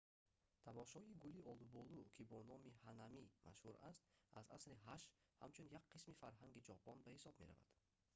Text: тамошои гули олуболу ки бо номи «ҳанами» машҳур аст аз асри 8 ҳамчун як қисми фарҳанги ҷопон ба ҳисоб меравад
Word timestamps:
тамошои 0.65 1.09
гули 1.23 1.41
олуболу 1.51 1.99
ки 2.15 2.21
бо 2.29 2.37
номи 2.49 2.71
«ҳанами» 2.83 3.31
машҳур 3.47 3.75
аст 3.89 4.01
аз 4.39 4.45
асри 4.57 4.73
8 4.95 5.11
ҳамчун 5.41 5.67
як 5.79 5.83
қисми 5.93 6.17
фарҳанги 6.21 6.65
ҷопон 6.69 6.97
ба 7.01 7.09
ҳисоб 7.15 7.33
меравад 7.41 7.69